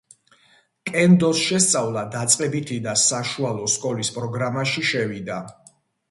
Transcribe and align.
კენდოს 0.89 1.41
შესწავლა 1.49 2.01
დაწყებითი 2.15 2.77
და 2.85 2.95
საშუალო 3.01 3.67
სკოლის 3.73 4.09
პროგრამაში 4.15 4.85
შევიდა. 4.93 5.37